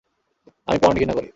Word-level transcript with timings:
আমি 0.67 0.77
পর্ণ 0.81 0.93
ঘৃণা 0.97 1.13
করি। 1.13 1.29